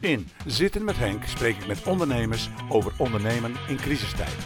[0.00, 4.36] In Zitten met Henk spreek ik met ondernemers over ondernemen in crisistijd.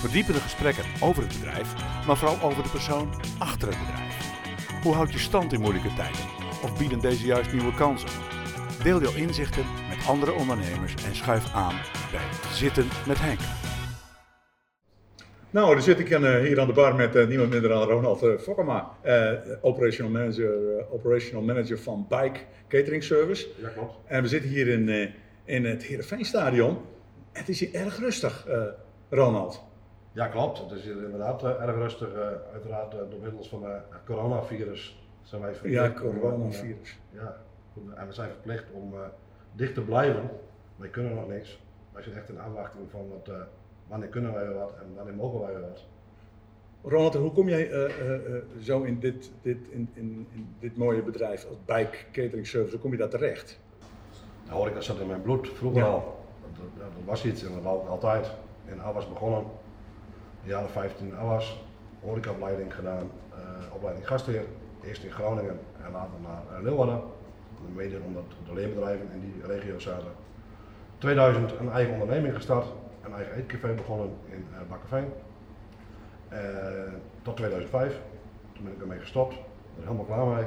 [0.00, 1.74] Verdiepende gesprekken over het bedrijf,
[2.06, 4.16] maar vooral over de persoon achter het bedrijf.
[4.82, 6.20] Hoe houd je stand in moeilijke tijden?
[6.62, 8.10] Of bieden deze juist nieuwe kansen?
[8.82, 11.74] Deel jouw inzichten met andere ondernemers en schuif aan
[12.10, 13.40] bij Zitten met Henk.
[15.50, 18.22] Nou, dan zit ik eh, hier aan de bar met uh, niemand minder dan Ronald
[18.22, 18.90] uh, Fokkema,
[19.60, 20.50] operational, manager,
[20.90, 23.48] operational manager van Bike Catering Service.
[23.60, 23.94] Ja, klopt.
[24.06, 25.12] En we zitten hier in,
[25.44, 26.78] in het Heerenveenstadion.
[27.32, 28.46] Het is hier erg rustig,
[29.08, 29.64] Ronald.
[30.12, 30.58] Ja, klopt.
[30.58, 32.08] Het is hier inderdaad erg rustig.
[32.52, 35.82] uiteraard door middel van het coronavirus zijn wij verplicht.
[35.82, 36.98] Ja, coronavirus.
[37.12, 37.36] Om, ja,
[37.94, 38.94] en we zijn verplicht om
[39.52, 40.30] dicht te blijven.
[40.76, 41.60] Wij kunnen nog niks.
[41.92, 43.30] Wij zijn echt in afwachting van wat
[43.88, 45.84] wanneer kunnen wij wat en wanneer mogen wij wat.
[46.82, 51.02] Ronald, hoe kom jij uh, uh, zo in dit, dit, in, in, in, dit mooie
[51.02, 53.58] bedrijf als Bike Catering Service, hoe kom je daar terecht?
[54.46, 56.24] De horeca zat in mijn bloed, vroeger al.
[56.56, 58.30] Dat, dat, was iets en dat wou ik altijd.
[58.64, 59.46] In Awas begonnen, in
[60.42, 61.64] de jaren 15 Awas,
[62.00, 63.10] horecaopleiding gedaan,
[63.72, 64.44] opleiding gastheer.
[64.84, 67.00] Eerst in Groningen en later naar Leeuwarden.
[67.74, 70.12] Mede omdat de leerbedrijven in die regio zaten.
[70.98, 72.66] 2000 een eigen onderneming gestart,
[73.04, 75.04] een eigen eetcafé begonnen in uh, Bakkerveen.
[76.32, 76.38] Uh,
[77.22, 78.00] tot 2005.
[78.52, 79.32] Toen ben ik ermee gestopt.
[79.32, 79.40] Ik
[79.74, 80.44] ben er helemaal klaar mee.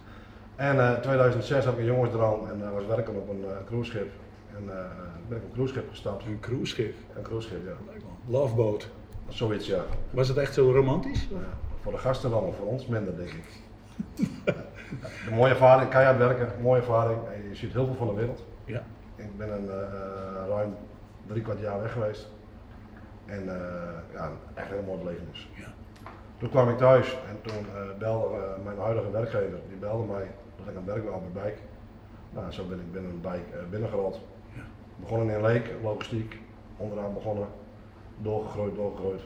[0.68, 4.10] en in uh, 2006 had ik een jongensdroom en was werken op een cruiseschip.
[4.56, 4.66] En
[5.28, 6.26] ben ik op een cruiseschip gestapt.
[6.26, 6.94] Een cruiseschip?
[7.16, 7.72] Een cruiseschip, ja.
[8.26, 8.88] Loveboat?
[9.28, 9.84] Zoiets, ja.
[10.10, 11.28] Was het echt zo romantisch?
[11.30, 11.36] Ja,
[11.80, 13.44] voor de gasten wel, maar voor ons minder, denk ik.
[15.28, 17.18] een mooie ervaring, keihard werken, mooie ervaring.
[17.34, 18.44] En je ziet heel veel van de wereld.
[18.64, 18.82] Ja.
[19.16, 19.68] Ik ben een
[20.48, 20.74] ruim
[21.26, 22.28] drie kwart jaar weg geweest.
[23.26, 23.52] En uh,
[24.12, 25.48] ja, echt een hele mooie belevenis.
[25.54, 25.72] Ja.
[26.38, 30.30] Toen kwam ik thuis en toen uh, belde uh, mijn huidige werkgever, die belde mij
[30.56, 31.58] dat ik aan het werk was bij Bijk.
[32.30, 34.20] Nou, zo ben ik binnen Bijk binnengerold.
[34.54, 34.62] Ja.
[34.96, 36.38] Begonnen in Leek, logistiek,
[36.76, 37.46] onderaan begonnen,
[38.18, 39.20] doorgegroeid, doorgegroeid.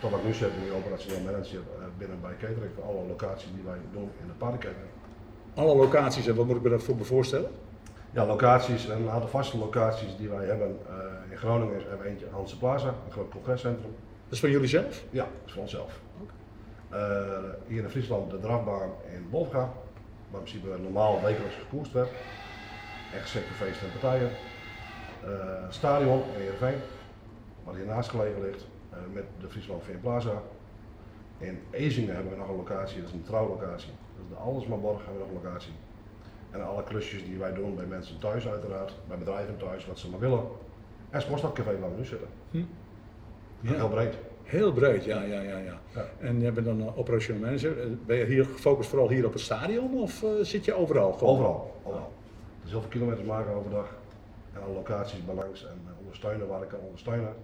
[0.00, 1.60] tot ik nu zit, nu operationeel manager
[1.98, 4.86] binnen Bijk Catering voor alle locaties die wij doen in de paardenketen.
[5.54, 7.50] Alle locaties en wat moet ik me daarvoor voorstellen?
[8.14, 10.78] Ja, locaties, een aantal vaste locaties die wij hebben.
[10.88, 13.94] Uh, in Groningen hebben we eentje Hanse Plaza, een groot congrescentrum.
[14.24, 15.02] Dat is van jullie zelf?
[15.10, 16.00] Ja, dat is van onszelf.
[16.22, 17.00] Okay.
[17.00, 21.92] Uh, eh, hier in Friesland de drafbaan in Wolfga, waar in principe normaal wekelijks gekoerst
[21.92, 22.10] werd.
[23.14, 24.30] Echt zeker feesten en partijen.
[25.24, 25.30] Uh,
[25.68, 26.78] stadion in Heerenveen,
[27.64, 28.66] waar hiernaast gelegen ligt,
[29.12, 30.42] met de Friesland Veen Plaza.
[31.38, 33.92] In Ezingen hebben we nog een locatie, dat is een trouwlocatie.
[34.16, 35.72] Dat is de Aldersmaborg hebben we nog een locatie.
[36.54, 40.10] En alle klusjes die wij doen bij mensen thuis uiteraard, bij bedrijven thuis, wat ze
[40.10, 40.42] maar willen.
[41.10, 42.28] En Sportstadcafé waar we nu zitten.
[42.50, 42.62] Hm.
[43.60, 43.72] Ja.
[43.72, 44.14] Heel breed.
[44.42, 45.78] Heel breed, ja, ja, ja, ja.
[45.94, 46.06] ja.
[46.18, 47.80] En je bent dan een operational manager.
[47.80, 51.12] Eh, ben je hier gefocust vooral hier op het stadion of uh, zit je overal?
[51.12, 51.34] Gewoon?
[51.34, 52.12] Overal, overal.
[52.62, 53.96] Dus heel veel kilometers maken overdag.
[54.52, 57.34] En alle locaties belangs en uh, ondersteunen waar ik kan ondersteunen.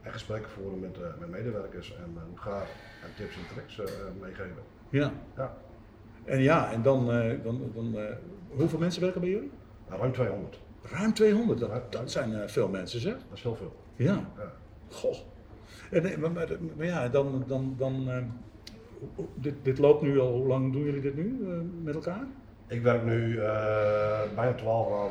[0.00, 2.68] En gesprekken voeren met, uh, met medewerkers en hoe gaat.
[3.02, 3.80] En tips en tricks
[4.20, 4.62] meegeven.
[4.88, 5.12] Ja.
[5.36, 5.56] ja.
[6.24, 7.06] En ja, en dan,
[7.42, 7.96] dan, dan
[8.56, 9.50] Hoeveel mensen werken bij jullie?
[9.88, 10.58] Nou, ruim 200.
[10.82, 13.14] Ruim 200, dat, dat zijn uh, veel mensen zeg.
[13.14, 13.76] Dat is heel veel.
[13.96, 14.30] Ja.
[14.38, 14.52] ja.
[14.88, 15.16] Goh.
[15.90, 18.16] En, maar, maar, maar, ja, dan, dan, dan uh,
[19.34, 22.24] dit, dit loopt nu al, hoe lang doen jullie dit nu uh, met elkaar?
[22.66, 23.36] Ik werk nu
[24.34, 24.62] bijna 12,5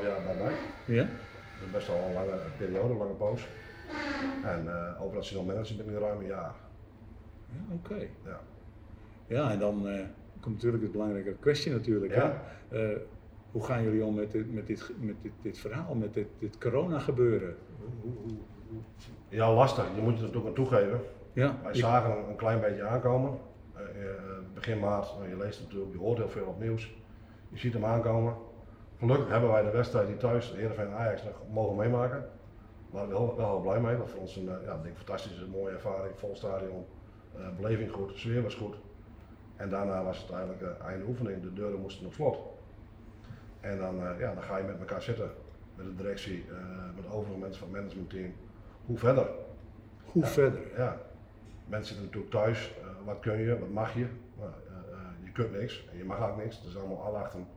[0.04, 0.54] jaar bij mij.
[0.86, 1.04] Ja.
[1.04, 3.48] Dat is best wel een lange periode, een lange poos.
[4.44, 4.68] En
[5.00, 6.54] operationeel manager ben ik ruim een jaar.
[7.48, 7.94] Ja, oké.
[7.94, 8.10] Okay.
[8.26, 8.40] Ja.
[9.28, 9.88] ja, en dan
[10.42, 12.14] komt natuurlijk het belangrijke kwestie natuurlijk.
[12.14, 12.42] Ja.
[12.70, 12.98] Hè?
[13.52, 16.58] hoe gaan jullie om met dit, met dit, met dit, dit verhaal, met dit, dit
[16.58, 17.56] corona gebeuren?
[17.80, 18.32] Hoe, hoe,
[18.68, 18.80] hoe,
[19.30, 19.86] Ja, lastig.
[19.96, 21.00] Je moet er natuurlijk aan toegeven.
[21.34, 23.38] Ja, Wij zagen een klein beetje aankomen.
[23.76, 23.82] Uh,
[24.54, 26.96] begin maart, je leest natuurlijk, je hoort heel veel op nieuws.
[27.50, 28.36] Je ziet hem aankomen.
[29.00, 32.26] Gelukkig hebben wij de wedstrijd die thuis, Heerenveen Ajax, nog mogen meemaken.
[32.90, 33.98] Waren we wel, heel blij mee.
[33.98, 36.14] Dat voor ons een ja, denk, mooie ervaring.
[36.18, 36.86] Vol stadion,
[37.38, 38.76] uh, beleving goed, sfeer was goed.
[39.62, 41.42] En daarna was het eigenlijk uh, einde oefening.
[41.42, 42.40] De deuren moesten op slot.
[43.60, 45.32] En dan, uh, ja, dan ga je met elkaar zitten,
[45.76, 46.56] met de directie, uh,
[46.96, 48.34] met overige mensen van het managementteam.
[48.86, 49.28] Hoe verder?
[50.06, 50.62] Hoe verder?
[50.76, 50.98] Ja.
[51.66, 52.74] Mensen zitten natuurlijk thuis.
[53.06, 54.08] Wat kun je, wat mag je?
[54.38, 54.52] Nou,
[55.24, 56.58] je kunt niks en je mag ook niks.
[56.58, 57.48] Het is allemaal afwachten.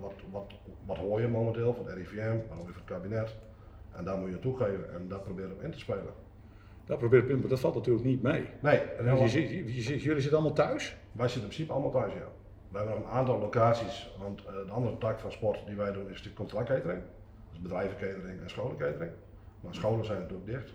[0.00, 0.52] wat, wat,
[0.86, 3.36] wat hoor je momenteel van het RIVM, wat hoor je van het kabinet?
[3.96, 6.12] En daar moet je toegeven en dat proberen we in te spelen.
[6.86, 8.48] Dat probeer ik maar dat valt natuurlijk niet mee.
[8.60, 8.80] Nee.
[9.04, 10.96] Je, je, je, jullie zitten allemaal thuis?
[11.12, 12.28] Wij zitten in principe allemaal thuis, ja.
[12.68, 16.10] We hebben nog een aantal locaties, want de andere tak van sport die wij doen
[16.10, 17.02] is de contractcatering.
[17.50, 19.10] Dus bedrijvencatering en scholencatering.
[19.60, 20.72] Maar scholen zijn natuurlijk dicht.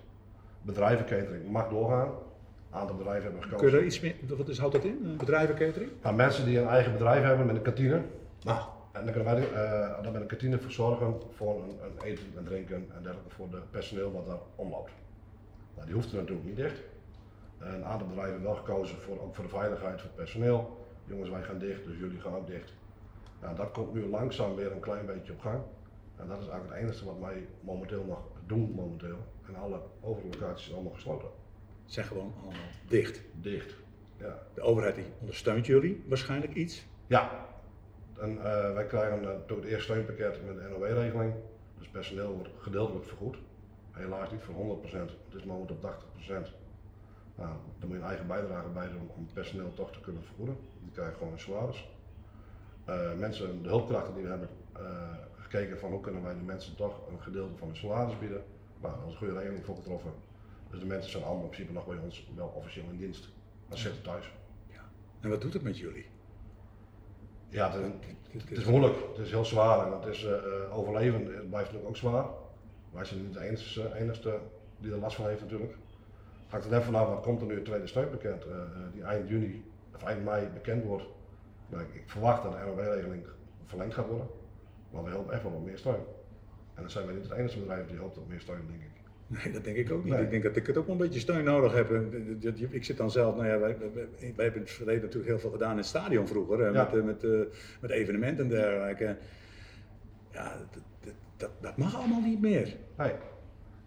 [0.62, 2.08] Bedrijvencatering mag doorgaan.
[2.08, 3.66] Een aantal bedrijven hebben gekozen.
[3.66, 5.92] Kun je er iets meer, wat is, houdt dat in, bedrijvencatering?
[6.02, 8.02] Nou, mensen die een eigen bedrijf hebben met een kantine.
[8.44, 8.60] Nou,
[8.92, 12.44] En dan kunnen wij uh, dan met een kantine verzorgen voor een, een, eten en
[12.44, 14.92] drinken en dergelijke voor de personeel wat daar omloopt.
[15.78, 16.82] Nou, die hoeft er natuurlijk niet dicht.
[17.58, 20.86] Een aantal bedrijven hebben wel gekozen voor, ook voor de veiligheid van het personeel.
[21.06, 22.74] Jongens, wij gaan dicht, dus jullie gaan ook dicht.
[23.42, 25.62] Nou, dat komt nu langzaam weer een klein beetje op gang.
[26.16, 29.18] En dat is eigenlijk het enige wat wij momenteel nog doen momenteel.
[29.48, 31.30] En alle overige locaties zijn allemaal gesloten.
[31.86, 33.22] Zijn gewoon allemaal dicht.
[33.42, 33.76] Dicht,
[34.18, 34.44] ja.
[34.54, 36.86] De overheid die ondersteunt jullie waarschijnlijk iets?
[37.08, 37.46] Ja.
[38.20, 41.34] En uh, wij krijgen uh, door het eerste steunpakket met de NOW-regeling.
[41.78, 43.38] Dus personeel wordt gedeeltelijk vergoed.
[43.98, 46.28] Helaas niet voor 100%, het is momenteel op 80%.
[47.36, 50.58] Nou, dan moet je een eigen bijdrage bij doen om personeel toch te kunnen vergoeden.
[50.82, 51.90] Die krijgen gewoon een salaris.
[52.90, 54.50] Uh, mensen, de hulpkrachten die we hebben
[55.36, 58.44] gekeken van hoe kunnen wij de mensen toch een gedeelte van hun salaris bieden.
[58.82, 60.12] Nou, dat is een goede regeling voor getroffen.
[60.70, 63.30] Dus de mensen zijn allemaal in principe nog bij ons wel officieel in dienst.
[63.68, 64.32] Maar ze zitten thuis.
[64.72, 64.90] Ja.
[65.20, 66.06] En wat doet het met jullie?
[67.50, 67.94] Ja, het,
[68.32, 68.96] het, is moeilijk.
[69.16, 72.26] Het is heel zwaar en het is uh, overleven het blijft natuurlijk ook zwaar.
[72.92, 74.40] Wij zijn niet de enige,
[74.78, 75.74] die er last van heeft natuurlijk.
[76.48, 78.56] Hangt er net vanaf, wat komt er nu het tweede steunpakket uh,
[78.94, 79.64] die eind juni
[79.96, 81.06] of eind mei bekend wordt.
[81.70, 83.24] Nou, ik, ik verwacht dat de NOW-regeling
[83.66, 84.28] verlengd gaat worden.
[84.92, 86.04] Maar we helpen echt wel wat meer steun.
[86.74, 88.98] En dan zijn wij niet het enige bedrijf die hoopt op meer steun, denk ik.
[89.28, 90.14] Nee, dat denk ik ook niet.
[90.14, 91.92] Ik denk dat ik het ook wel een beetje steun nodig heb.
[92.70, 95.40] Ik zit dan zelf, nou ja, wij, wij, wij hebben in het verleden natuurlijk heel
[95.40, 96.90] veel gedaan in het stadion vroeger, ja.
[96.92, 97.48] met, met, met,
[97.82, 99.18] met evenementen en dergelijke.
[100.32, 100.58] Ja,
[101.38, 102.78] dat, dat, dat, mag allemaal niet meer.
[102.98, 103.14] Nee.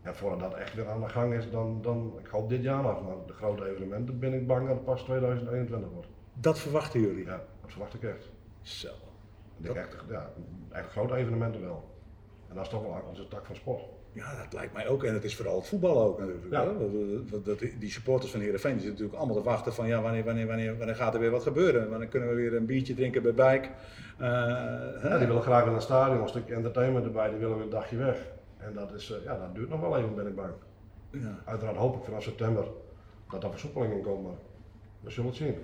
[0.05, 2.83] Ja, voordat dat echt weer aan de gang is, dan, dan ik hoop dit jaar
[2.83, 6.09] nog, maar de grote evenementen ben ik bang dat het pas 2021 wordt.
[6.35, 7.25] Dat verwachten jullie?
[7.25, 8.31] Ja, dat verwacht ik echt.
[8.61, 8.89] Zo.
[9.57, 10.33] Denk echt, ja,
[10.71, 11.90] echt grote evenementen wel.
[12.51, 13.83] En dat is toch wel onze tak van sport.
[14.13, 15.05] Ja, dat lijkt mij ook.
[15.05, 16.51] En het is vooral het voetbal ook natuurlijk.
[16.51, 16.65] Ja.
[17.31, 20.25] Dat, dat, die supporters van Heerenveen die zitten natuurlijk allemaal te wachten van ja, wanneer,
[20.25, 21.91] wanneer, wanneer, wanneer gaat er weer wat gebeuren?
[21.91, 23.65] Wanneer kunnen we weer een biertje drinken bij Bijk?
[24.21, 24.27] Uh,
[25.03, 27.71] ja, die willen graag naar het stadion, een stukje entertainment erbij, die willen weer een
[27.71, 28.19] dagje weg.
[28.57, 30.53] En dat, is, ja, dat duurt nog wel even, ben ik bang.
[31.11, 31.39] Ja.
[31.45, 32.65] Uiteraard hoop ik vanaf september
[33.31, 34.35] dat er versoepelingen komen.
[35.01, 35.55] We zullen het zien.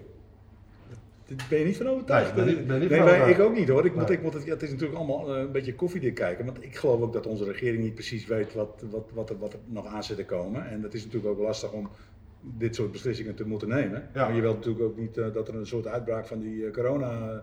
[1.48, 2.36] Ben je niet van overtuigd?
[2.36, 3.84] Nee, ben niet, ben niet nee wij, ik ook niet hoor.
[3.84, 6.44] Ik moet, ik moet het, het is natuurlijk allemaal uh, een beetje koffiedik kijken.
[6.44, 9.52] Want ik geloof ook dat onze regering niet precies weet wat, wat, wat, er, wat
[9.52, 10.68] er nog aan zit te komen.
[10.68, 11.88] En dat is natuurlijk ook lastig om
[12.40, 14.08] dit soort beslissingen te moeten nemen.
[14.14, 14.26] Ja.
[14.26, 16.72] Maar je wilt natuurlijk ook niet uh, dat er een soort uitbraak van die uh,
[16.72, 17.42] corona.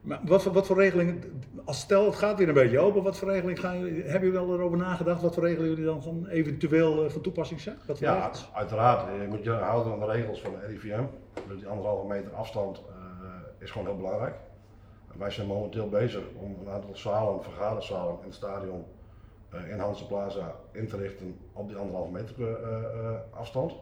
[0.00, 1.22] Maar wat voor, wat voor regelingen,
[1.64, 4.46] als stel het gaat weer een beetje open, wat voor regeling gaan jullie, hebben jullie
[4.46, 5.22] wel erover nagedacht?
[5.22, 7.76] Wat voor regelingen jullie dan van eventueel van toepassing zijn?
[7.98, 8.50] Ja, regels?
[8.54, 9.22] uiteraard.
[9.22, 11.02] Je moet je houden aan de regels van de RIVM.
[11.48, 12.82] Dus die anderhalve meter afstand
[13.58, 14.34] is gewoon heel belangrijk.
[15.16, 18.84] Wij zijn momenteel bezig om een aantal zalen, vergaderzalen in het stadion
[19.54, 23.72] uh, in Hanse Plaza in te richten op die anderhalve meter uh, uh, afstand.
[23.72, 23.78] Er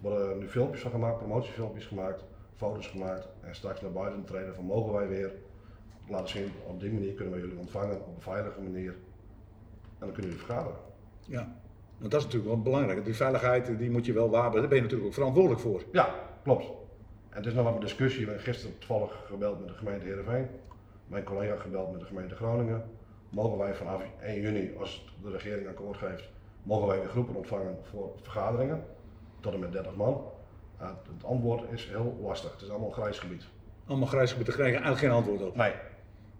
[0.00, 2.24] worden nu filmpjes van gemaakt, promotiefilmpjes gemaakt,
[2.54, 5.32] foto's gemaakt en straks naar buiten treden van mogen wij weer
[6.08, 10.12] laten zien op die manier kunnen we jullie ontvangen op een veilige manier en dan
[10.12, 10.78] kunnen jullie vergaderen.
[11.20, 11.56] Ja,
[11.98, 13.04] want dat is natuurlijk wel belangrijk.
[13.04, 15.82] Die veiligheid die moet je wel waarborgen, daar ben je natuurlijk ook verantwoordelijk voor.
[15.92, 16.77] Ja, klopt.
[17.38, 18.24] Het is nog wat een discussie.
[18.24, 20.48] We hebben gisteren toevallig gebeld met de gemeente Heerenveen.
[21.06, 22.84] Mijn collega gebeld met de gemeente Groningen.
[23.28, 26.28] Mogen wij vanaf 1 juni, als de regering akkoord geeft,
[26.62, 28.84] mogen wij weer groepen ontvangen voor vergaderingen?
[29.40, 30.24] Tot en met 30 man.
[30.78, 32.52] het antwoord is heel lastig.
[32.52, 33.44] Het is allemaal grijs gebied.
[33.86, 35.56] Allemaal grijs gebied, daar krijg je eigenlijk geen antwoord op.
[35.56, 35.72] Nee.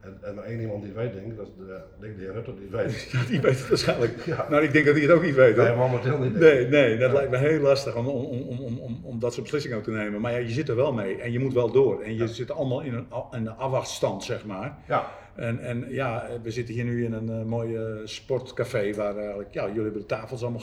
[0.09, 2.23] En, en maar één iemand die het weet, denk ik, dat is de, denk de
[2.23, 3.09] heer Rutte, die weet.
[3.13, 4.25] Ja, die weet het waarschijnlijk.
[4.25, 4.47] Ja.
[4.51, 5.57] Nou, ik denk dat hij het ook niet weet.
[5.57, 6.39] Nee, momenteel niet.
[6.39, 9.77] Nee, nee, dat lijkt me heel lastig om, om, om, om, om, dat soort beslissingen
[9.79, 10.21] ook te nemen.
[10.21, 12.03] Maar ja, je zit er wel mee en je moet wel door.
[12.03, 14.79] En je zit allemaal in een, in een afwachtstand, zeg maar.
[14.87, 15.07] Ja.
[15.35, 19.67] En, en ja, we zitten hier nu in een uh, mooie sportcafé waar eigenlijk, ja,
[19.67, 20.63] jullie hebben de tafels allemaal,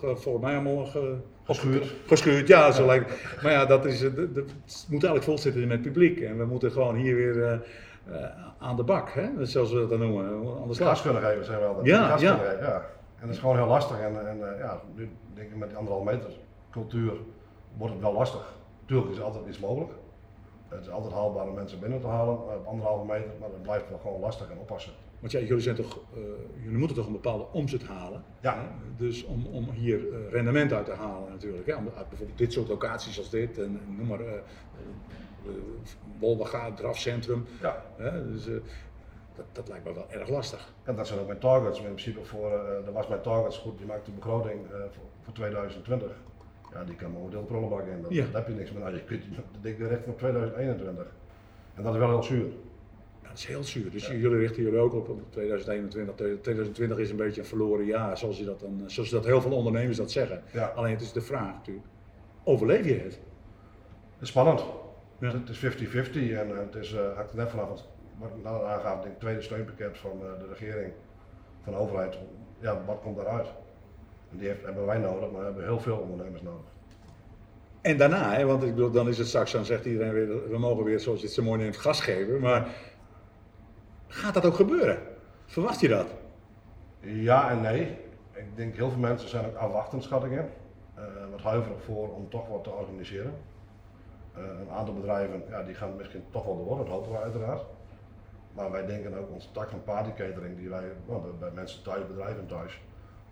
[0.00, 0.86] volgens mij allemaal
[1.44, 1.94] geschuurd.
[2.06, 3.12] Geschuurd, ja, zo lijkt
[3.42, 6.20] Maar ja, dat is, de, het moet eigenlijk vol zitten met publiek.
[6.20, 7.36] En we moeten gewoon hier weer...
[7.36, 7.52] Uh,
[8.08, 9.46] uh, aan de bak, hè?
[9.46, 10.74] zoals we dat dan noemen.
[10.74, 10.88] Slag.
[10.88, 11.84] Gas kunnen geven, zijn wel.
[11.84, 12.42] Ja, ja.
[12.60, 12.84] ja.
[13.20, 14.00] En dat is gewoon heel lastig.
[14.00, 16.30] En, en uh, ja, nu denk ik met die anderhalf meter
[16.70, 17.12] cultuur
[17.76, 18.54] wordt het wel lastig.
[18.84, 19.92] Tuurlijk is altijd iets mogelijk.
[20.68, 23.88] Het is altijd haalbaar om mensen binnen te halen op anderhalve meter, maar dat blijft
[23.88, 24.92] wel gewoon lastig en oppassen.
[25.20, 26.22] Want ja, jullie, zijn toch, uh,
[26.62, 28.24] jullie moeten toch een bepaalde omzet halen.
[28.40, 28.54] Ja.
[28.54, 28.66] Hè?
[28.96, 31.66] Dus om, om hier rendement uit te halen natuurlijk.
[31.66, 31.74] Hè?
[31.74, 34.20] Om, uit bijvoorbeeld dit soort locaties als dit, en, noem maar
[36.18, 37.46] Bolwaga, drafcentrum.
[37.60, 37.84] Ja.
[38.32, 38.56] Dus, uh,
[39.34, 40.72] dat, dat, lijkt me wel erg lastig.
[40.84, 41.78] En dat zijn ook mijn targets.
[41.78, 43.78] In principe voor, uh, dat was mijn targets goed.
[43.78, 46.10] Die maakte de begroting uh, voor, voor, 2020.
[46.72, 48.02] Ja, die kan de prullenbak in.
[48.02, 48.24] Dat, ja.
[48.24, 48.92] Daar heb je niks meer aan.
[48.92, 49.22] Je kunt
[49.62, 51.06] de richting op 2021.
[51.74, 52.46] En dat is wel heel zuur.
[53.22, 53.90] Ja, dat is heel zuur.
[53.90, 54.14] Dus ja.
[54.14, 56.14] jullie richten jullie ook op 2021.
[56.14, 59.52] 2020 is een beetje een verloren jaar, zoals, je dat dan, zoals dat heel veel
[59.52, 60.42] ondernemers dat zeggen.
[60.52, 60.66] Ja.
[60.66, 61.86] Alleen het is de vraag natuurlijk,
[62.44, 63.20] overleef je het?
[64.12, 64.64] Het is spannend.
[65.18, 65.32] Ja.
[65.32, 67.68] Het is 50-50 en het is, uh, hangt net vanaf
[68.18, 70.92] wat ik nou aangaf, denk tweede steunpakket van eh, de regering,
[71.62, 72.18] van de overheid.
[72.60, 73.46] Ja, wat komt daaruit?
[74.30, 76.66] En die heeft, hebben wij nodig, maar we hebben heel veel ondernemers nodig.
[77.80, 80.58] En daarna, hè, want ik bedoel, dan is het straks, dan zegt iedereen weer, we
[80.58, 82.40] mogen weer, zoals je het zo mooi neemt, gas geven.
[82.40, 82.68] Maar
[84.06, 84.98] gaat dat ook gebeuren?
[85.46, 86.06] Verwacht je dat?
[87.00, 87.98] Ja en nee.
[88.32, 90.48] Ik denk heel veel mensen zijn ook afwachtend, schat ik in.
[90.98, 93.32] Uh, wat huiverig voor om toch wat te organiseren.
[94.38, 97.64] Uh, een aantal bedrijven ja, die gaan misschien toch wel door, dat hopen we uiteraard.
[98.52, 102.46] Maar wij denken ook onze tak van partycatering die wij nou, bij mensen thuis, bedrijven
[102.46, 102.80] thuis,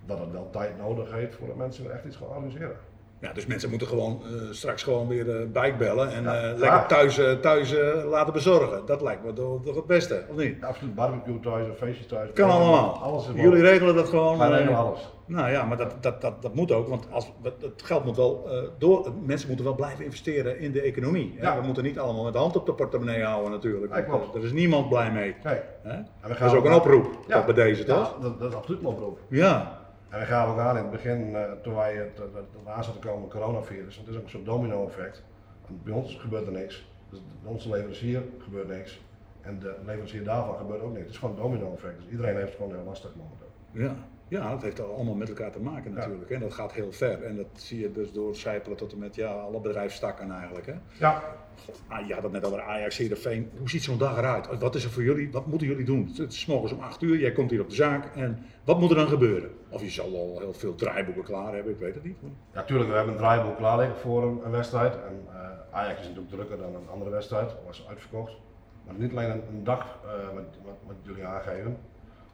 [0.07, 2.77] dat het wel tijd nodig heeft voordat mensen echt iets gaan organiseren.
[3.25, 6.87] Ja, dus mensen moeten gewoon uh, straks gewoon weer uh, bijbellen en ja, uh, lekker
[6.87, 7.75] thuis, thuis
[8.11, 8.87] laten bezorgen.
[8.87, 10.57] Dat lijkt me toch het beste, of niet?
[10.61, 12.33] Ja, absoluut, barbecue thuis, een feestje thuis.
[12.33, 12.99] Kan allemaal.
[13.03, 14.39] Alles Jullie regelen dat gewoon.
[14.39, 15.13] Wij regelen alles.
[15.27, 18.49] Nou ja, maar dat, dat, dat, dat moet ook, want als, het geld moet wel
[18.79, 21.37] door, mensen moeten wel blijven investeren in de economie.
[21.41, 21.61] Ja.
[21.61, 23.95] We moeten niet allemaal met de hand op de portemonnee houden natuurlijk.
[23.95, 24.35] Ja, klopt.
[24.35, 25.35] Er is niemand blij mee.
[25.45, 25.59] Nee.
[26.29, 27.45] Dat is ook een oproep ja.
[27.45, 28.17] bij deze, toch?
[28.21, 29.19] Dat, dat is absoluut een oproep.
[29.29, 29.83] Ja.
[30.09, 32.99] En we gaven ook aan in het begin, uh, toen wij het, het, het aan
[32.99, 35.23] komen coronavirus, het is ook een soort domino-effect.
[35.83, 39.01] Bij ons gebeurt er niks, dus bij onze leverancier gebeurt niks.
[39.41, 41.05] En de leverancier daarvan gebeurt ook niks.
[41.05, 43.51] Het is gewoon een domino-effect, dus iedereen heeft het gewoon heel lastig momenteel.
[43.71, 43.97] Ja.
[44.35, 46.31] Ja, dat heeft allemaal met elkaar te maken natuurlijk.
[46.31, 47.23] En dat gaat heel ver.
[47.23, 50.67] En dat zie je dus doorcijpelen tot en met ja, alle bedrijfstakken eigenlijk.
[50.67, 50.73] Hè?
[50.99, 51.23] Ja.
[51.65, 53.51] God, ah, je had het net over Ajax, Heerenveen.
[53.59, 54.59] Hoe ziet zo'n dag eruit?
[54.59, 55.31] Wat is er voor jullie?
[55.33, 56.13] Wat moeten jullie doen?
[56.17, 58.17] Het is morgens om 8 uur, jij komt hier op de zaak.
[58.17, 59.51] En wat moet er dan gebeuren?
[59.69, 62.17] Of je zal al heel veel draaiboeken klaar hebben, ik weet het niet.
[62.53, 64.95] Ja, tuurlijk, we hebben een draaiboek klaar liggen voor een, een wedstrijd.
[64.95, 65.35] En uh,
[65.71, 68.33] Ajax is natuurlijk drukker dan een andere wedstrijd, dat was uitverkocht.
[68.87, 71.77] Maar niet alleen een, een dag, uh, wat, wat, wat, jullie aangeven,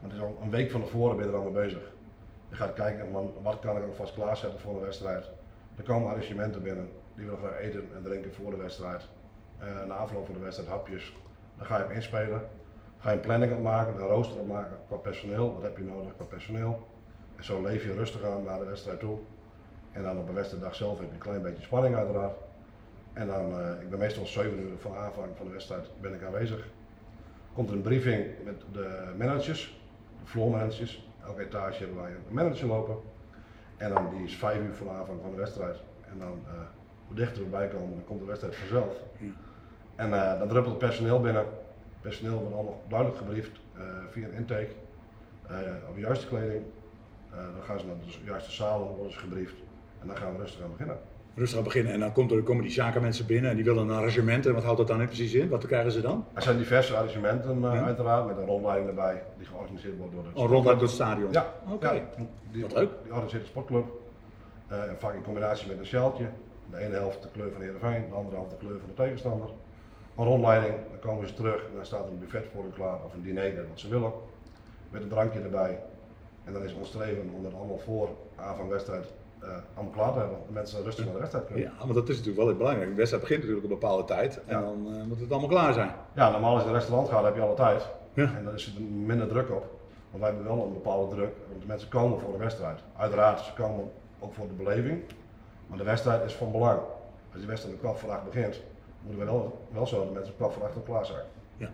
[0.01, 1.91] maar het is al een week van tevoren ben je er al mee bezig.
[2.49, 5.29] Je gaat kijken, man, wat kan ik alvast klaarzetten voor een wedstrijd.
[5.75, 9.07] Er komen arrangementen binnen, die willen graag eten en drinken voor de wedstrijd.
[9.61, 11.13] Uh, na afloop van de wedstrijd hapjes.
[11.57, 12.41] Dan ga je hem inspelen.
[12.97, 15.53] Ga je een planning opmaken, een rooster opmaken qua personeel.
[15.53, 16.87] Wat heb je nodig qua personeel?
[17.35, 19.17] En zo leef je rustig aan naar de wedstrijd toe.
[19.91, 22.37] En dan op de wedstrijddag zelf heb je een klein beetje spanning uiteraard.
[23.13, 26.23] En dan, uh, ik ben meestal 7 uur van aanvang van de wedstrijd ben ik
[26.23, 26.67] aanwezig.
[27.53, 29.80] Komt een briefing met de managers, de
[30.23, 31.09] floor managers.
[31.25, 32.97] Elke etage hebben wij een manager lopen.
[33.77, 35.77] En dan die is 5 uur voor de aanvang van de wedstrijd.
[36.11, 36.51] En dan, uh,
[37.07, 38.95] hoe dichter we bij komen, dan komt de wedstrijd vanzelf.
[39.17, 39.27] Ja.
[39.95, 41.41] En uh, dan druppelt het personeel binnen.
[41.43, 44.71] Het personeel wordt allemaal duidelijk gebriefd uh, via een intake.
[45.87, 46.63] op de juiste kleding.
[47.29, 49.55] dan gaan ze naar de juiste zalen, worden ze gebriefd.
[49.99, 50.97] En dan gaan we rustig aan beginnen
[51.35, 51.93] rustig aan beginnen.
[51.93, 54.45] En dan komt er, komen die zakenmensen binnen en die willen een arrangement.
[54.45, 55.49] En wat houdt dat dan precies in?
[55.49, 56.25] Wat krijgen ze dan?
[56.33, 57.83] Er zijn diverse arrangementen uh, ja.
[57.83, 61.31] uiteraard, met een rondleiding erbij die georganiseerd wordt door de Oh, rondleiding door het stadion?
[61.31, 61.53] Ja.
[61.63, 61.73] Oké.
[61.73, 61.95] Okay.
[61.95, 62.89] Ja, die, wat leuk.
[63.03, 63.85] Die organiseert de sportclub.
[64.71, 66.25] Uh, vaak in combinatie met een sjaaltje.
[66.71, 69.49] De ene helft de kleur van Heerenveen, de andere helft de kleur van de tegenstander.
[70.17, 73.13] Een rondleiding, dan komen ze terug en dan staat een buffet voor hen klaar of
[73.13, 74.11] een diner, wat ze willen.
[74.89, 75.79] Met een drankje erbij.
[76.43, 79.05] En dan is ons streven om dat allemaal voor aanvangwedstrijd
[79.43, 80.37] uh, allemaal klaar te hebben.
[80.47, 81.63] De mensen rustig naar de wedstrijd kunnen.
[81.63, 82.89] Ja, maar dat is natuurlijk wel heel belangrijk.
[82.89, 84.61] De wedstrijd begint natuurlijk op een bepaalde tijd en ja.
[84.61, 85.91] dan uh, moet het allemaal klaar zijn.
[86.13, 87.87] Ja, normaal als je in een restaurant gaat heb je alle tijd.
[88.13, 88.35] Ja.
[88.37, 89.79] En dan is er minder druk op.
[90.09, 92.79] Want wij hebben wel een bepaalde druk, want de mensen komen voor de wedstrijd.
[92.97, 95.01] Uiteraard, ze komen ook voor de beleving.
[95.67, 96.79] Maar de wedstrijd is van belang.
[97.31, 98.61] Als die wedstrijd om kwart voor acht begint,
[99.01, 101.25] moeten we wel, wel zo dat mensen kwart voor acht klaar zijn.
[101.57, 101.69] Ja.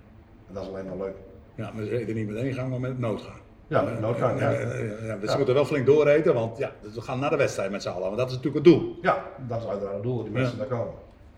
[0.48, 1.16] En dat is alleen maar leuk.
[1.56, 3.40] Ja, maar ze reden niet met één gang, maar met noodgang.
[3.68, 4.40] Ja, noodgang.
[4.40, 4.60] Ja, ja,
[5.04, 7.72] ja, dus ze moeten wel flink doorreten, want ja, dus we gaan naar de wedstrijd
[7.72, 8.02] met z'n allen.
[8.02, 8.98] Want dat is natuurlijk het doel.
[9.02, 10.94] Ja, dat is uiteraard het doel, die mensen daar komen.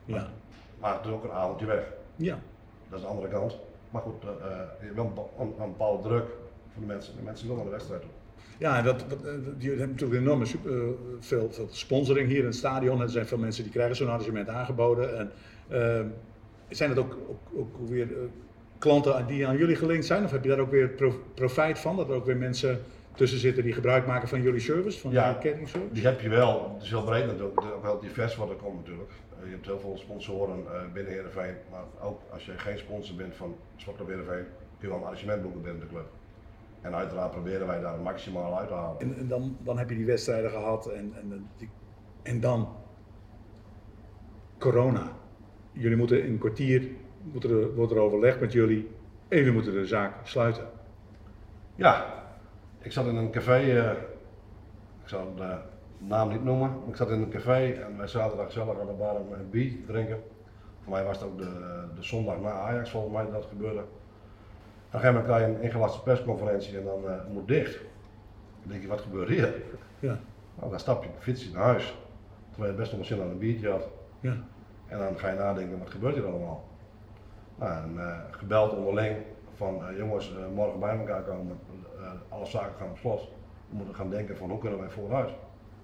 [0.05, 0.27] Ja.
[0.79, 1.83] Maar het is ook een avondje weg.
[2.15, 2.39] Ja.
[2.89, 3.57] Dat is de andere kant.
[3.89, 4.29] Maar goed, uh,
[4.79, 6.25] je hebt wel een, een bepaalde druk
[6.73, 7.15] voor de mensen.
[7.15, 8.11] De mensen willen naar de wedstrijd toe.
[8.57, 9.05] Ja, en dat,
[9.57, 10.83] je hebt natuurlijk super, uh,
[11.19, 13.01] veel, veel, sponsoring hier in het stadion.
[13.01, 15.17] Er zijn veel mensen die krijgen zo'n arrangement aangeboden.
[15.17, 15.31] En,
[15.69, 16.05] uh,
[16.69, 17.39] zijn het ook, ook,
[17.79, 18.07] ook weer
[18.79, 20.23] klanten die aan jullie gelinkt zijn?
[20.23, 21.95] Of heb je daar ook weer profijt van?
[21.95, 22.81] Dat er ook weer mensen
[23.15, 25.93] tussen zitten die gebruik maken van jullie service, van ja, jullie kettingservice?
[25.93, 26.71] die heb je wel.
[26.73, 29.11] Het is heel breed natuurlijk, ook wel divers wat er komt natuurlijk.
[29.43, 33.55] Je hebt heel veel sponsoren binnen Heerenveen, maar ook als je geen sponsor bent van
[33.75, 34.45] Sportclub Heerenveen,
[34.79, 36.05] kun je wel een arrangement boeken binnen de club.
[36.81, 38.99] En uiteraard proberen wij daar maximaal uit te halen.
[38.99, 41.69] En, en dan, dan heb je die wedstrijden gehad en, en, die,
[42.23, 42.67] en dan
[44.57, 45.11] corona.
[45.71, 46.89] Jullie moeten in een kwartier,
[47.21, 48.89] moet er, wordt er overlegd met jullie
[49.27, 50.67] en jullie moeten de zaak sluiten.
[51.75, 52.05] Ja,
[52.79, 53.91] ik zat in een café, uh,
[55.01, 55.57] ik zal de
[55.97, 58.93] naam niet noemen, ik zat in een café en wij zaten daar gezellig aan de
[58.93, 60.19] bar een bier te drinken.
[60.83, 63.83] Voor mij was het ook de, de zondag na Ajax volgens mij dat gebeurde.
[64.89, 67.79] Gegeven moment krijg je een ingelaste persconferentie en dan uh, moet dicht.
[68.61, 69.53] Dan denk je, wat gebeurt hier?
[69.99, 70.19] Ja.
[70.55, 71.97] Nou, dan stap je op fiets naar huis.
[72.49, 73.87] Terwijl je best nog wel zin aan een biertje had.
[74.19, 74.37] Ja.
[74.87, 76.63] En dan ga je nadenken, wat gebeurt hier allemaal?
[77.59, 79.15] Nou, en, uh, gebeld onderling
[79.55, 81.59] van uh, jongens, uh, morgen bij elkaar komen,
[82.29, 83.27] alle zaken gaan op slot.
[83.69, 85.29] We moeten gaan denken van hoe kunnen wij vooruit?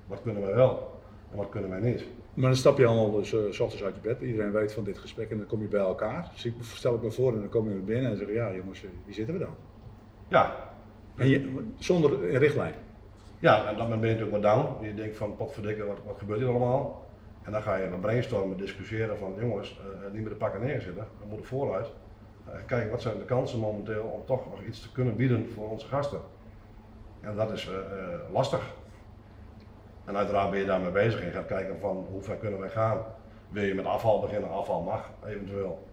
[0.07, 0.99] Wat kunnen wij wel
[1.31, 2.05] en wat kunnen wij niet?
[2.33, 4.83] Maar dan stap je allemaal dus, uh, s ochtends uit je bed, iedereen weet van
[4.83, 6.29] dit gesprek en dan kom je bij elkaar.
[6.33, 8.85] Dus ik stel ik me voor en dan kom je binnen en zeg ja jongens,
[9.05, 9.55] wie zitten we dan?
[10.27, 10.55] Ja.
[11.15, 12.73] En je, zonder een richtlijn?
[13.39, 14.85] Ja, en dan ben je natuurlijk maar down.
[14.85, 17.04] Je denkt van potverdikke, wat, wat gebeurt hier allemaal?
[17.45, 21.07] En dan ga je met brainstormen discussiëren van jongens, uh, niet meer de pakken neerzitten,
[21.19, 21.87] we moeten vooruit.
[22.47, 25.69] Uh, kijken wat zijn de kansen momenteel om toch nog iets te kunnen bieden voor
[25.69, 26.19] onze gasten.
[27.21, 27.69] En dat is
[28.31, 28.73] lastig.
[30.05, 32.97] En uiteraard ben je daarmee bezig en gaat kijken van hoe ver kunnen wij gaan.
[33.49, 35.87] Wil je met afval beginnen, afval mag eventueel.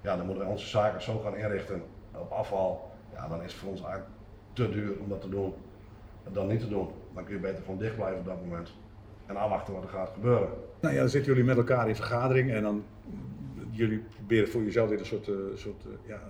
[0.00, 1.82] Ja, dan moeten we onze zaken zo gaan inrichten
[2.12, 2.90] op afval.
[3.12, 4.10] Ja, dan is het voor ons eigenlijk
[4.52, 5.54] te duur om dat te doen.
[6.32, 6.88] Dan niet te doen.
[7.14, 8.72] Dan kun je beter gewoon dicht blijven op dat moment.
[9.26, 10.48] En afwachten wat er gaat gebeuren.
[10.80, 12.84] Nou ja, dan zitten jullie met elkaar in vergadering en dan
[13.70, 16.20] jullie proberen voor jezelf weer een soort, uh, soort uh, ja,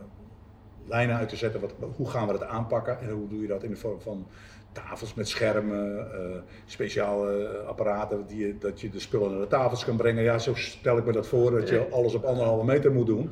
[0.84, 1.60] lijnen uit te zetten.
[1.60, 4.26] Wat, hoe gaan we dat aanpakken en hoe doe je dat in de vorm van
[4.72, 6.36] tafels met schermen, uh,
[6.66, 10.22] speciale apparaten die, dat je de spullen naar de tafels kan brengen.
[10.22, 13.30] Ja, zo stel ik me dat voor dat je alles op anderhalve meter moet doen.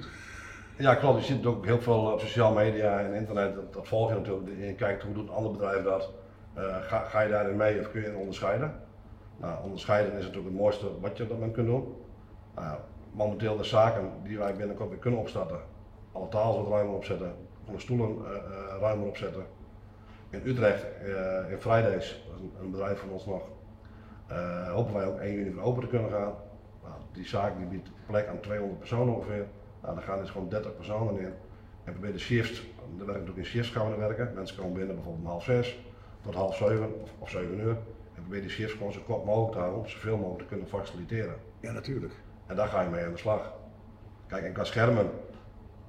[0.79, 1.27] Ja, klopt.
[1.27, 3.55] Je ziet ook heel veel op sociale media en internet.
[3.55, 4.51] Dat, dat volg je natuurlijk.
[4.59, 6.11] Je kijkt hoe doet een ander bedrijf dat.
[6.59, 8.75] Uh, ga, ga, je daarin mee of kun je het onderscheiden?
[9.43, 11.95] Nou, onderscheiden is natuurlijk het mooiste wat je moment kunt doen.
[12.59, 12.73] Uh,
[13.13, 15.61] momenteel de zaken die wij binnenkort weer kunnen opstarten.
[16.13, 17.35] Alle tafels wat ruimer opzetten,
[17.69, 18.29] alle stoelen uh,
[18.81, 19.45] ruimer opzetten
[20.31, 20.87] in Utrecht,
[21.51, 22.25] in Fridays, is
[22.61, 23.43] een, bedrijf van ons nog,
[24.69, 26.33] hopen wij ook 1 juni weer open te kunnen gaan.
[26.83, 29.47] Nou, die zaak die biedt plek aan 200 personen ongeveer.
[29.83, 31.33] Nou, daar gaan dus gewoon 30 personen in.
[31.85, 34.33] En proberen de shifts, er werken natuurlijk in shifts gaan we werken.
[34.35, 35.79] Mensen komen binnen bijvoorbeeld om half zes
[36.21, 37.77] tot half zeven of, of zeven uur.
[38.33, 41.35] Probeer die shifts gewoon zo kort mogelijk te houden om zoveel mogelijk te kunnen faciliteren.
[41.61, 42.13] Ja, natuurlijk.
[42.47, 43.53] En daar ga je mee aan de slag.
[44.27, 45.11] Kijk, en qua schermen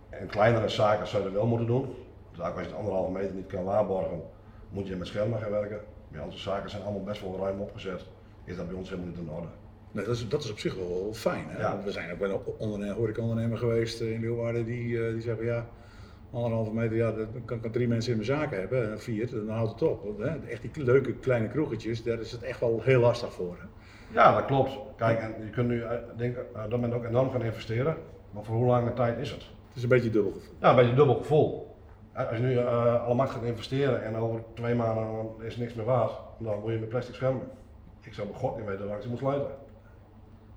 [0.09, 1.95] en kleinere zaken zou je dat wel moeten doen.
[2.31, 4.21] Dus als je het anderhalve meter niet kan waarborgen,
[4.69, 5.79] moet je met schermen gaan werken.
[6.07, 8.05] Maar onze zaken zijn allemaal best wel ruim opgezet.
[8.43, 9.47] Is dat bij ons helemaal niet in orde.
[9.91, 11.45] Nee, dat, is, dat is op zich wel fijn.
[11.47, 11.59] Hè?
[11.59, 11.81] Ja.
[11.83, 15.67] We zijn ook bij een ondernemer, horeca-ondernemer geweest in Leeuwarden die, uh, die zeggen ja,
[16.33, 19.49] anderhalve meter, ja, dan kan ik drie mensen in mijn zaken hebben, en vier, dan
[19.49, 20.17] houdt het op.
[20.19, 20.49] Hè?
[20.49, 23.57] Echt die leuke kleine kroegetjes, daar is het echt wel heel lastig voor.
[23.59, 23.65] Hè?
[24.13, 24.79] Ja, dat klopt.
[24.95, 25.83] Kijk, en je kunt nu
[26.17, 27.97] denk, op dat moment ook enorm gaan investeren,
[28.31, 29.41] maar voor hoe lange tijd is het?
[29.67, 30.55] Het is een beetje dubbel gevoel.
[30.59, 31.75] Ja, een beetje dubbel gevoel.
[32.13, 35.85] Als je nu uh, alle markt gaat investeren en over twee maanden is niks meer
[35.85, 37.47] waard, dan moet je met plastic schermen.
[38.01, 39.51] Ik zou bij God niet weten waar ik ze moet sluiten.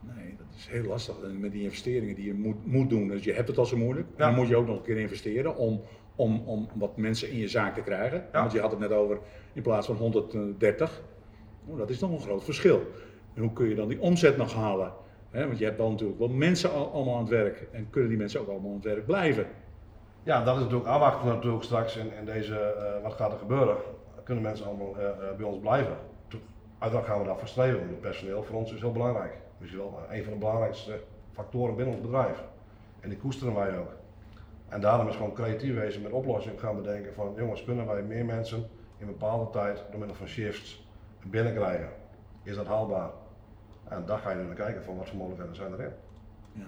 [0.01, 3.09] Nee, dat is heel lastig met die investeringen die je moet, moet doen.
[3.09, 4.27] Dus je hebt het al zo moeilijk, ja.
[4.27, 5.83] dan moet je ook nog een keer investeren om,
[6.17, 8.25] om, om wat mensen in je zaak te krijgen.
[8.33, 8.41] Ja.
[8.41, 9.19] Want je had het net over
[9.53, 11.03] in plaats van 130,
[11.67, 12.83] oh, dat is nog een groot verschil.
[13.35, 14.93] En hoe kun je dan die omzet nog halen?
[15.31, 18.09] He, want je hebt dan natuurlijk wel mensen al, allemaal aan het werk en kunnen
[18.09, 19.47] die mensen ook allemaal aan het werk blijven?
[20.23, 23.77] Ja, dat is natuurlijk afwachten natuurlijk straks in, in deze, uh, wat gaat er gebeuren.
[24.25, 25.97] Kunnen mensen allemaal uh, uh, bij ons blijven?
[26.79, 29.39] Uiteraard gaan we daarvoor streven, want het personeel voor ons is heel belangrijk.
[29.59, 31.01] Dus wel een van de belangrijkste
[31.33, 32.43] factoren binnen ons bedrijf.
[33.01, 33.91] En die koesteren wij ook.
[34.69, 38.25] En daarom is gewoon creatief wezen met oplossingen gaan bedenken van jongens, kunnen wij meer
[38.25, 40.89] mensen in bepaalde tijd door middel van shifts
[41.23, 41.89] binnenkrijgen?
[42.43, 43.11] Is dat haalbaar?
[43.89, 45.93] En daar ga je naar kijken van wat voor mogelijkheden zijn erin.
[46.53, 46.65] Ja.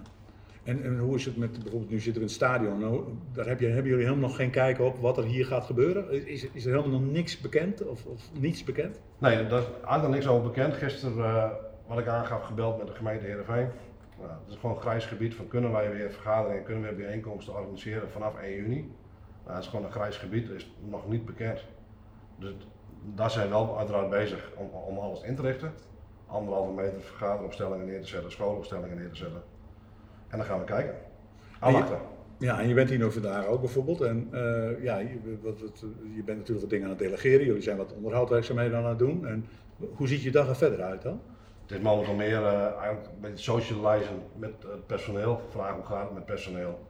[0.68, 3.46] En, en, hoe is het met, bijvoorbeeld nu zitten we in het stadion, nou, daar
[3.46, 6.26] heb je, hebben jullie helemaal nog geen kijk op wat er hier gaat gebeuren?
[6.26, 9.00] Is, is er helemaal nog niks bekend of, of niets bekend?
[9.18, 10.74] Nee, daar is eigenlijk niks over bekend.
[10.74, 11.50] Gisteren, uh,
[11.86, 13.68] wat ik aangaf, gebeld met de gemeente Heerenveen.
[14.18, 17.06] Nou, het is gewoon een grijs gebied van kunnen wij weer vergaderingen, kunnen we weer
[17.06, 18.92] bijeenkomsten organiseren vanaf 1 juni.
[19.44, 21.64] Nou, het is gewoon een grijs gebied, dat is nog niet bekend.
[22.38, 22.52] Dus
[23.14, 25.72] daar zijn we wel uiteraard bezig om, om alles in te richten.
[26.26, 29.42] Anderhalve meter vergaderopstellingen neer te zetten, schoolopstellingen neer te zetten.
[30.28, 30.94] En dan gaan we kijken.
[31.58, 31.98] Afwachten.
[32.38, 34.00] Ja, en je bent hier nu vandaag ook bijvoorbeeld.
[34.00, 37.46] En uh, ja, je, wat, wat, je, bent natuurlijk wat dingen aan het delegeren.
[37.46, 39.26] Jullie zijn wat onderhoudwerkzaamheden aan het doen.
[39.26, 39.46] En
[39.94, 41.20] hoe ziet je dag er verder uit dan?
[41.62, 45.40] Het is momenteel meer uh, eigenlijk een beetje socializen met het personeel.
[45.48, 46.86] Vragen hoe gaat het met personeel.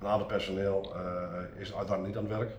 [0.00, 2.50] Een aantal personeel uh, is uiteraard niet aan het werk.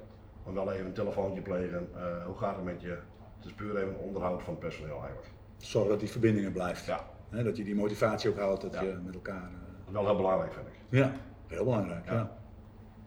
[0.43, 1.87] Maar wel even een telefoontje plegen.
[2.25, 2.97] hoe gaat het met je?
[3.37, 5.27] Het is puur even onderhoud van het personeel eigenlijk.
[5.57, 6.85] Zorg dat die verbindingen blijft.
[6.85, 7.07] Ja.
[7.29, 8.81] He, dat je die motivatie ook houdt, dat ja.
[8.81, 9.49] je met elkaar
[9.93, 10.73] wel heel belangrijk, vind ik.
[10.89, 11.11] Ja,
[11.47, 12.13] heel belangrijk, ja.
[12.13, 12.31] ja.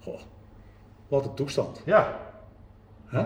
[0.00, 0.20] Goh,
[1.08, 1.82] wat een toestand.
[1.84, 2.16] Ja.
[3.04, 3.24] Huh?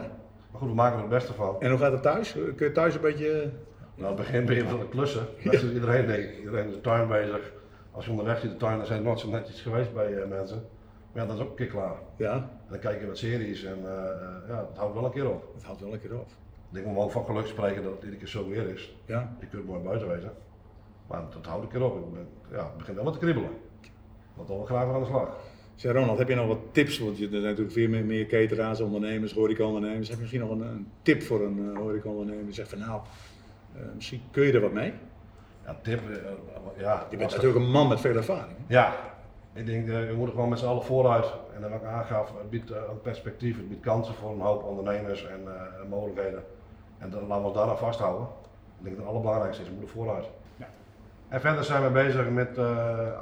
[0.51, 1.57] Maar goed, we maken er het beste van.
[1.61, 2.33] En hoe gaat het thuis?
[2.33, 3.51] Kun je thuis een beetje...
[3.95, 5.27] Nou, het begin je van de klussen.
[5.45, 7.53] Dat is iedereen, nee, iedereen is de tuin bezig.
[7.91, 10.65] Als je onderweg ziet de tuin, dan zijn nooit zo netjes geweest bij uh, mensen.
[11.13, 11.97] Maar ja, dat is ook een keer klaar.
[12.17, 12.33] Ja.
[12.33, 13.87] En dan kijk je wat series en uh,
[14.49, 15.45] ja, het houdt wel een keer op.
[15.55, 16.29] Het houdt wel een keer op.
[16.69, 18.97] Ik denk, we mogen van geluk spreken dat het iedere keer zo weer is.
[19.07, 19.37] Ja.
[19.41, 20.33] Je kunt mooi buiten wezen.
[21.11, 21.97] Maar dat houdt een keer op.
[21.97, 23.51] Ik ben, ja, het begint wel wat te kriebelen.
[24.35, 25.37] Want dan we graag weer aan de slag.
[25.75, 26.99] Zeg Ronald, heb je nog wat tips?
[26.99, 30.09] Want je, er zijn natuurlijk veel meer, meer cateraars, ondernemers, horecaondernemers.
[30.09, 32.45] Heb je misschien nog een, een tip voor een uh, horecaondernemer?
[32.45, 33.01] Die zegt van nou,
[33.77, 34.93] uh, misschien kun je er wat mee?
[35.65, 36.17] Ja, tip, uh,
[36.77, 37.07] ja.
[37.11, 38.57] Je bent natuurlijk een man met veel ervaring.
[38.67, 38.95] Ja,
[39.53, 41.27] ik denk, uh, we moeten gewoon met z'n allen vooruit.
[41.55, 45.27] En wat ik aangaf, het biedt een perspectief, het biedt kansen voor een hoop ondernemers
[45.27, 45.41] en
[45.89, 46.45] mogelijkheden.
[46.99, 48.27] En dan, laten we ons daar aan vasthouden.
[48.79, 50.25] Ik denk dat het allerbelangrijkste is, we moeten vooruit.
[50.57, 50.67] Ja.
[51.31, 52.59] En verder zijn we bezig met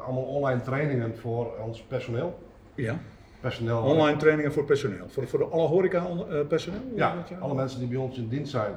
[0.04, 2.38] allemaal online trainingen voor ons personeel.
[2.74, 2.98] Ja.
[3.40, 3.82] Personeel.
[3.82, 5.08] Online trainingen voor personeel.
[5.08, 6.80] Voor, voor de alle horeca uh, personeel?
[6.94, 8.74] Ja, alle mensen die bij ons in dienst zijn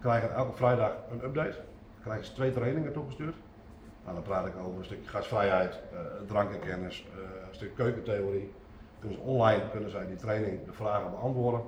[0.00, 1.56] krijgen elke vrijdag een update.
[1.56, 3.34] Dan krijgen ze twee trainingen toegestuurd.
[4.04, 8.52] Nou, dan praat ik over een stukje gastvrijheid, uh, drankenkennis, uh, een stuk keukentheorie.
[8.98, 11.60] Kunnen ze online kunnen zij die training, de vragen beantwoorden.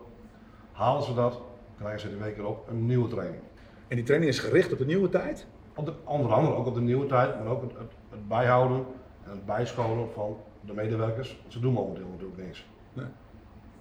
[0.73, 1.41] Halen ze dat,
[1.79, 3.43] krijgen ze de week erop een nieuwe training.
[3.89, 5.47] En die training is gericht op de nieuwe tijd?
[5.75, 8.85] Op de, onder andere ook op de nieuwe tijd, maar ook het, het, het bijhouden
[9.25, 12.67] en het bijscholen van de medewerkers, ze doen momenteel natuurlijk niks.
[12.93, 13.07] Nee.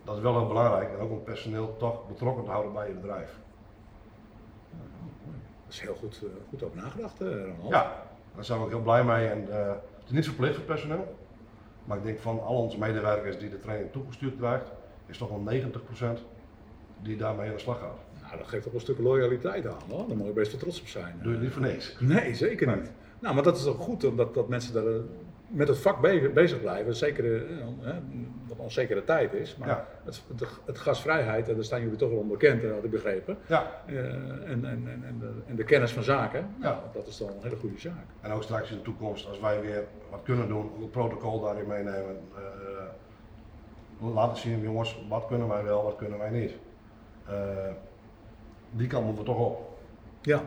[0.04, 2.94] Dat is wel heel belangrijk en ook om personeel toch betrokken te houden bij je
[2.94, 3.40] bedrijf.
[5.66, 7.70] Dat is heel goed, uh, goed over nagedacht, uh, Ronald.
[7.70, 8.04] Ja,
[8.36, 9.28] daar zijn we ook heel blij mee.
[9.28, 11.16] En, uh, het is niet verplicht voor personeel,
[11.84, 14.72] maar ik denk van al onze medewerkers die de training toegestuurd krijgt,
[15.06, 15.44] is toch wel
[16.20, 16.22] 90%
[17.02, 17.98] die daarmee aan de slag gaat.
[18.30, 20.08] Nou, dat geeft toch een stuk loyaliteit aan hoor.
[20.08, 21.20] Daar moet je best wel trots op zijn.
[21.24, 21.96] Doe je niet voor niks?
[22.00, 22.92] Nee, zeker niet.
[23.20, 25.02] Nou, maar dat is toch goed dat, dat mensen daar
[25.50, 26.02] met het vak
[26.34, 27.56] bezig blijven, zeker eh,
[28.48, 29.56] wat een onzekere tijd is.
[29.56, 29.88] Maar ja.
[30.04, 30.24] het,
[30.66, 33.38] het, gasvrijheid, en daar staan jullie toch wel onbekend, had ik begrepen.
[33.46, 33.72] Ja.
[33.88, 36.70] Uh, en, en, en, de, en, de, kennis van zaken, ja.
[36.70, 38.06] Nou, dat is dan een hele goede zaak.
[38.22, 41.68] En ook straks in de toekomst, als wij weer wat kunnen doen, een protocol daarin
[41.68, 42.20] meenemen.
[44.02, 46.54] Uh, laten zien, jongens, wat kunnen wij wel, wat kunnen wij niet.
[48.72, 49.78] Die kant moeten we toch op.
[50.22, 50.42] Ja.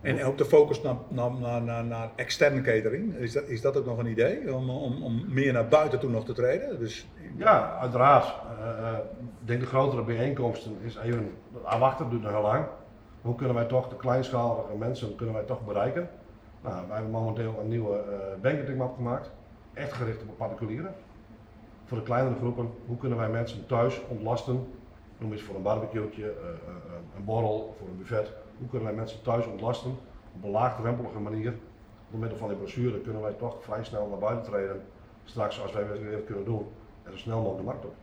[0.00, 3.86] En ook de focus naar, naar, naar, naar, externe catering, is dat, is dat ook
[3.86, 4.54] nog een idee?
[4.54, 6.78] Om, om, om meer naar buiten toe nog te treden?
[6.78, 7.08] Dus...
[7.36, 8.34] Ja, uiteraard.
[8.60, 8.98] Uh,
[9.40, 12.66] ik denk de grotere bijeenkomsten is even, afwachten duurt nog heel lang.
[13.20, 16.08] Hoe kunnen wij toch de kleinschalige mensen kunnen wij toch bereiken?
[16.62, 19.30] Nou, wij hebben momenteel een nieuwe uh, banketingmap gemaakt,
[19.74, 20.94] echt gericht op particulieren.
[21.84, 24.66] Voor de kleinere groepen, hoe kunnen wij mensen thuis ontlasten?
[25.18, 26.26] Noem eens voor een barbecue, uh,
[27.16, 29.90] een borrel, voor een buffet hoe kunnen wij mensen thuis ontlasten
[30.34, 31.54] op een laagdrempelige manier.
[32.10, 34.82] Door middel van die brochure kunnen wij toch vrij snel naar buiten treden.
[35.24, 36.66] Straks als wij weer kunnen doen
[37.02, 37.94] en zo snel mogelijk de markt op.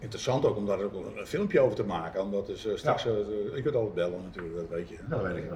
[0.00, 2.22] Interessant ook om daar ook een filmpje over te maken.
[2.22, 3.10] Omdat dus uh, straks, ja.
[3.10, 4.94] uh, ik kunt altijd bellen natuurlijk, dat weet je.
[4.94, 5.50] Ja, dat weet ik.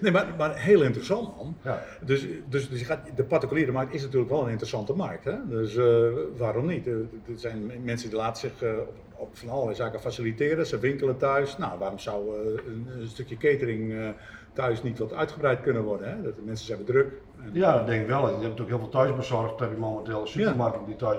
[0.00, 1.56] Nee, maar, maar heel interessant man.
[1.62, 1.82] Ja.
[2.00, 5.24] Dus, dus, dus je gaat, de particuliere markt is natuurlijk wel een interessante markt.
[5.24, 5.34] Hè?
[5.48, 6.86] Dus uh, waarom niet?
[6.86, 10.66] Er zijn mensen die laten zich op, op, van allerlei zaken faciliteren.
[10.66, 11.58] Ze winkelen thuis.
[11.58, 14.14] Nou, waarom zou een, een, stukje catering
[14.52, 16.08] thuis niet wat uitgebreid kunnen worden?
[16.08, 16.22] Hè?
[16.22, 17.12] Dat de mensen zijn druk.
[17.42, 18.20] En, ja, dat denk ik wel.
[18.20, 19.60] Je hebt natuurlijk heel veel thuisbezorgd.
[19.60, 21.18] heb je momenteel supermarkten die thuis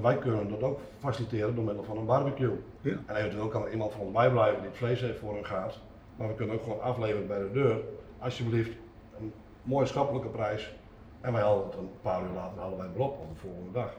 [0.00, 2.58] Maar wij kunnen dat ook faciliteren door middel van een barbecue.
[2.80, 2.96] Ja.
[3.06, 5.78] En eventueel kan er iemand van ons bijblijven die het vlees heeft voor hun gaat.
[6.16, 7.80] Maar we kunnen ook gewoon afleveren bij de deur.
[8.18, 8.76] Alsjeblieft,
[9.18, 9.32] een
[9.62, 10.74] mooie schappelijke prijs.
[11.20, 13.72] En wij halen het een paar uur later halen wij het op op de volgende
[13.72, 13.96] dag.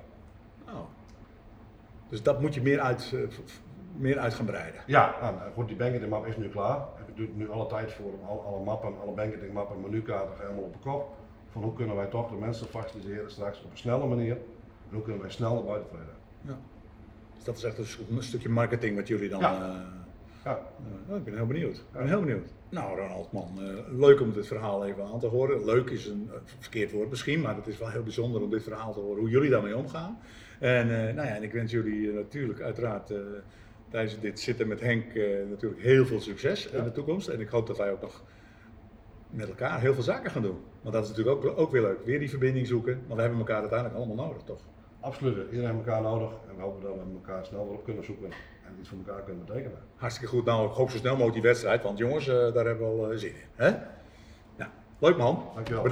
[0.67, 0.79] Oh.
[2.09, 3.29] Dus dat moet je meer uit, uh,
[3.95, 4.81] meer uit gaan breiden.
[4.85, 6.85] Ja, nou, goed, die banking map is nu klaar.
[6.95, 10.73] Het duurt nu alle tijd voor alle, alle mappen, alle banking mappen, menukaarten helemaal op
[10.73, 11.15] de kop.
[11.51, 14.37] Van hoe kunnen wij toch de mensen faciliteren straks op een snelle manier
[14.89, 16.15] en hoe kunnen wij snel naar buiten treden.
[16.41, 16.57] Ja.
[17.35, 19.39] Dus dat is echt een, stukje marketing wat jullie dan.
[19.39, 19.53] Ja.
[19.53, 19.75] Uh,
[20.43, 20.59] ja.
[21.09, 21.75] Uh, ik ben heel benieuwd.
[21.75, 22.47] Ik ben heel benieuwd.
[22.69, 25.65] Nou, Ronald, man, uh, leuk om dit verhaal even aan te horen.
[25.65, 28.93] Leuk is een verkeerd woord misschien, maar het is wel heel bijzonder om dit verhaal
[28.93, 30.19] te horen, hoe jullie daarmee omgaan.
[30.59, 33.13] En, nou ja, en ik wens jullie natuurlijk uiteraard
[33.89, 35.13] tijdens dit zitten met Henk
[35.49, 37.27] natuurlijk heel veel succes in de toekomst.
[37.27, 38.23] En ik hoop dat wij ook nog
[39.29, 40.57] met elkaar heel veel zaken gaan doen.
[40.81, 42.05] Want dat is natuurlijk ook, ook weer leuk.
[42.05, 44.61] Weer die verbinding zoeken, want we hebben elkaar uiteindelijk allemaal nodig, toch?
[44.99, 48.03] Absoluut, iedereen heeft elkaar nodig en we hopen dat we elkaar snel weer op kunnen
[48.03, 48.31] zoeken
[48.65, 49.77] en iets voor elkaar kunnen betekenen.
[49.95, 52.89] Hartstikke goed, nou ik hoop zo snel mogelijk die wedstrijd, want jongens, uh, daar hebben
[52.89, 53.35] we wel uh, zin in.
[53.55, 53.69] Hè?
[54.55, 55.43] Nou, leuk man.
[55.55, 55.83] Dankjewel.